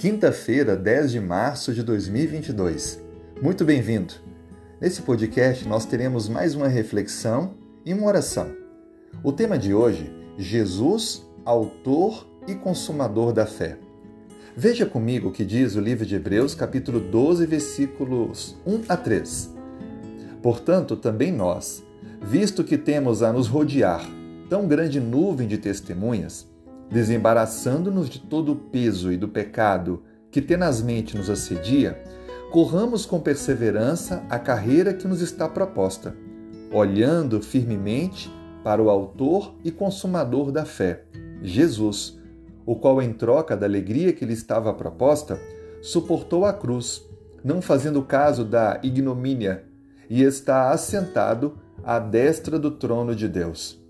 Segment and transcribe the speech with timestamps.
[0.00, 3.04] Quinta-feira, 10 de março de 2022.
[3.42, 4.14] Muito bem-vindo.
[4.80, 7.52] Nesse podcast nós teremos mais uma reflexão
[7.84, 8.50] e uma oração.
[9.22, 13.76] O tema de hoje: Jesus, autor e consumador da fé.
[14.56, 19.54] Veja comigo o que diz o livro de Hebreus, capítulo 12, versículos 1 a 3.
[20.42, 21.84] Portanto, também nós,
[22.22, 24.08] visto que temos a nos rodear
[24.48, 26.49] tão grande nuvem de testemunhas,
[26.90, 32.02] desembaraçando-nos de todo o peso e do pecado que tenazmente nos assedia,
[32.50, 36.14] corramos com perseverança a carreira que nos está proposta,
[36.72, 38.30] olhando firmemente
[38.64, 41.04] para o Autor e Consumador da fé,
[41.42, 42.18] Jesus,
[42.66, 45.40] o qual, em troca da alegria que lhe estava proposta,
[45.80, 47.02] suportou a cruz,
[47.42, 49.64] não fazendo caso da ignomínia,
[50.08, 53.80] e está assentado à destra do trono de Deus.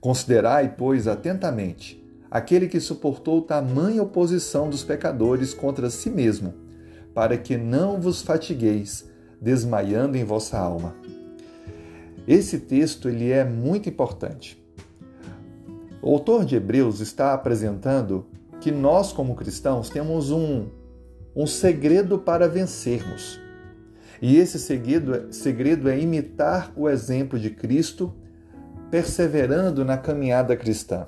[0.00, 1.97] Considerai, pois, atentamente
[2.30, 6.54] aquele que suportou tamanha oposição dos pecadores contra si mesmo,
[7.14, 9.08] para que não vos fatigueis,
[9.40, 10.94] desmaiando em vossa alma.
[12.26, 14.62] Esse texto ele é muito importante.
[16.02, 18.26] O autor de Hebreus está apresentando
[18.60, 20.66] que nós, como cristãos, temos um,
[21.34, 23.40] um segredo para vencermos.
[24.20, 28.14] E esse segredo, segredo é imitar o exemplo de Cristo,
[28.90, 31.06] perseverando na caminhada cristã.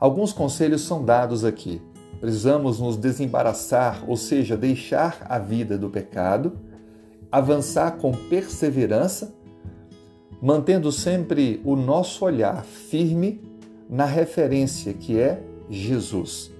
[0.00, 1.82] Alguns conselhos são dados aqui.
[2.20, 6.58] Precisamos nos desembaraçar, ou seja, deixar a vida do pecado,
[7.30, 9.34] avançar com perseverança,
[10.40, 13.42] mantendo sempre o nosso olhar firme
[13.90, 16.50] na referência que é Jesus.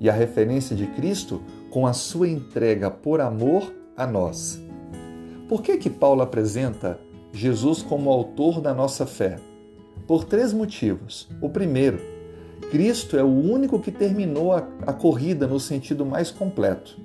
[0.00, 4.60] E a referência de Cristo com a sua entrega por amor a nós.
[5.46, 6.98] Por que que Paulo apresenta
[7.32, 9.38] Jesus como autor da nossa fé?
[10.06, 11.28] Por três motivos.
[11.40, 12.11] O primeiro,
[12.70, 16.96] Cristo é o único que terminou a, a corrida no sentido mais completo.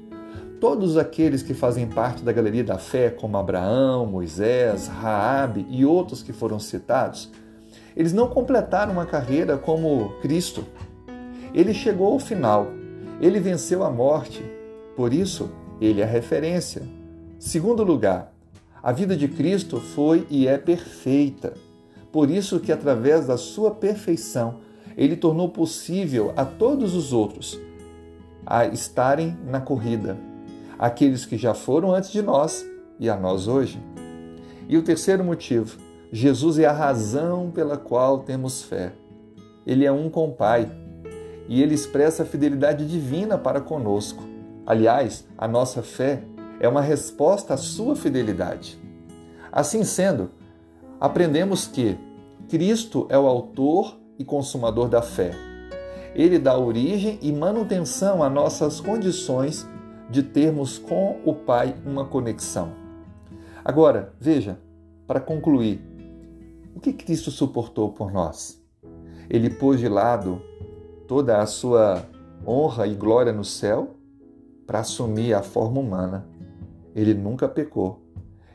[0.60, 6.24] Todos aqueles que fazem parte da galeria da fé, como Abraão, Moisés, Raabe e outros
[6.24, 7.32] que foram citados,
[7.96, 10.64] eles não completaram uma carreira como Cristo.
[11.54, 12.68] Ele chegou ao final,
[13.22, 14.44] ele venceu a morte,
[14.96, 16.82] por isso ele é referência.
[17.38, 18.34] Segundo lugar,
[18.82, 21.54] a vida de Cristo foi e é perfeita.
[22.12, 24.60] Por isso que através da sua perfeição
[24.98, 27.60] ele tornou possível a todos os outros
[28.44, 30.18] a estarem na corrida,
[30.80, 32.66] aqueles que já foram antes de nós
[33.00, 33.80] e a nós hoje.
[34.68, 35.78] E o terceiro motivo,
[36.12, 38.94] Jesus é a razão pela qual temos fé.
[39.66, 40.72] Ele é um com o Pai
[41.48, 44.24] e ele expressa a fidelidade divina para conosco.
[44.66, 46.24] Aliás, a nossa fé
[46.60, 48.80] é uma resposta à sua fidelidade.
[49.52, 50.32] Assim sendo,
[51.00, 51.98] aprendemos que
[52.50, 55.32] Cristo é o autor e consumador da fé.
[56.16, 59.68] Ele dá origem e manutenção a nossas condições
[60.10, 62.72] de termos com o Pai uma conexão.
[63.64, 64.58] Agora, veja,
[65.06, 65.82] para concluir,
[66.76, 68.62] o que Cristo suportou por nós?
[69.30, 70.42] Ele pôs de lado
[71.08, 72.06] toda a sua
[72.46, 73.96] honra e glória no céu
[74.66, 76.28] para assumir a forma humana.
[76.96, 78.02] Ele nunca pecou.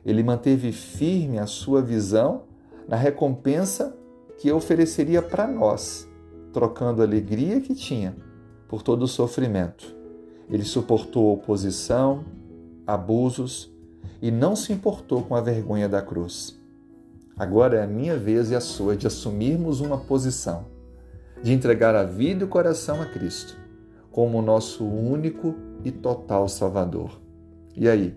[0.05, 2.43] Ele manteve firme a sua visão
[2.89, 3.97] na recompensa
[4.39, 6.09] que ofereceria para nós,
[6.53, 8.17] trocando a alegria que tinha
[8.69, 9.95] por todo o sofrimento.
[10.49, 12.25] Ele suportou oposição,
[12.87, 13.73] abusos
[14.21, 16.61] e não se importou com a vergonha da cruz.
[17.37, 20.67] Agora é a minha vez e a sua de assumirmos uma posição,
[21.43, 23.57] de entregar a vida e o coração a Cristo,
[24.11, 25.55] como nosso único
[25.85, 27.21] e total Salvador.
[27.77, 28.15] E aí?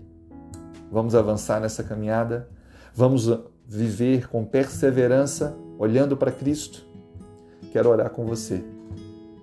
[0.90, 2.48] Vamos avançar nessa caminhada?
[2.94, 3.28] Vamos
[3.66, 6.84] viver com perseverança olhando para Cristo.
[7.72, 8.64] Quero orar com você.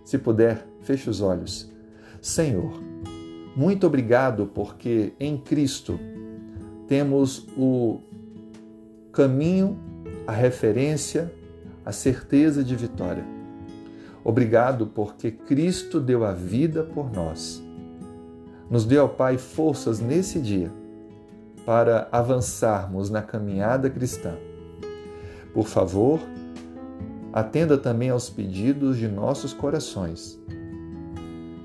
[0.04, 1.72] Se puder, feche os olhos.
[2.22, 2.74] Senhor,
[3.56, 6.00] muito obrigado porque em Cristo
[6.88, 8.02] temos o
[9.12, 9.78] caminho,
[10.26, 11.32] a referência,
[11.86, 13.26] a certeza de vitória.
[14.24, 17.62] Obrigado porque Cristo deu a vida por nós.
[18.70, 20.72] Nos dê, ó Pai, forças nesse dia
[21.66, 24.36] para avançarmos na caminhada cristã
[25.54, 26.20] por favor,
[27.32, 30.40] atenda também aos pedidos de nossos corações.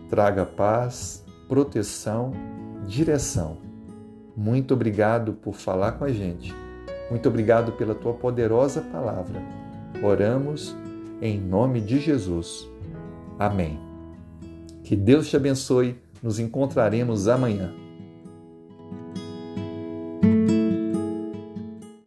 [0.08, 2.32] Traga paz, proteção,
[2.86, 3.58] direção.
[4.36, 6.54] Muito obrigado por falar com a gente.
[7.10, 9.42] Muito obrigado pela tua poderosa palavra.
[10.02, 10.76] Oramos
[11.20, 12.68] em nome de Jesus.
[13.38, 13.78] Amém.
[14.84, 15.98] Que Deus te abençoe.
[16.22, 17.72] Nos encontraremos amanhã.